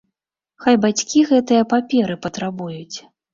Хай 0.63 0.77
бацькі 0.85 1.21
гэтыя 1.31 1.67
паперы 1.75 2.17
патрабуюць. 2.25 2.97